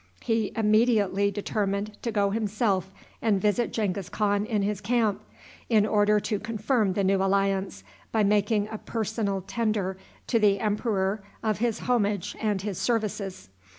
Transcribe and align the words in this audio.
He 0.23 0.51
immediately 0.55 1.29
determined 1.29 1.95
to 2.01 2.11
go 2.11 2.31
himself 2.31 2.91
and 3.21 3.39
visit 3.39 3.71
Genghis 3.71 4.09
Khan 4.09 4.47
in 4.47 4.63
his 4.63 4.81
camp, 4.81 5.21
in 5.69 5.85
order 5.85 6.19
to 6.21 6.39
confirm 6.39 6.93
the 6.93 7.03
new 7.03 7.17
alliance 7.23 7.83
by 8.11 8.23
making 8.23 8.67
a 8.69 8.79
personal 8.79 9.41
tender 9.45 9.97
to 10.25 10.39
the 10.39 10.59
emperor 10.59 11.21
of 11.43 11.59
his 11.59 11.81
homage 11.81 12.35
and 12.41 12.63
his 12.63 12.79
services. 12.79 13.49